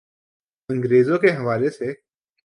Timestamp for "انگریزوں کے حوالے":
0.69-1.69